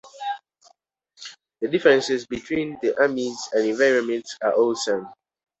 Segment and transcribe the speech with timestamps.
[1.61, 5.07] The differences between the armies and environments are awesome.